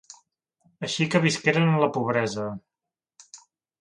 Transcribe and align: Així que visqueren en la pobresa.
Així 0.87 1.05
que 1.15 1.21
visqueren 1.27 1.69
en 1.73 1.77
la 1.83 1.91
pobresa. 1.99 2.47